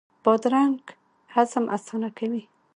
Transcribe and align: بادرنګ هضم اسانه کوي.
بادرنګ 0.23 0.81
هضم 1.33 1.65
اسانه 1.75 2.09
کوي. 2.17 2.43